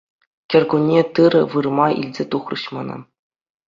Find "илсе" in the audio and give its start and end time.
2.01-2.23